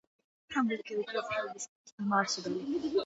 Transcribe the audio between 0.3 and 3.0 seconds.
ფრანგული გეოგრაფიული სკოლის დამაარსებელი.